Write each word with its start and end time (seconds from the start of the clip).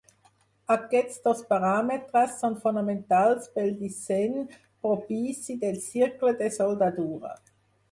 Aquests 0.75 1.19
dos 1.27 1.43
paràmetres 1.51 2.33
són 2.45 2.55
fonamentals 2.63 3.47
pel 3.59 3.71
disseny 3.83 4.35
propici 4.87 5.59
del 5.67 5.81
cicle 5.87 6.37
de 6.43 6.51
soldadura. 6.61 7.39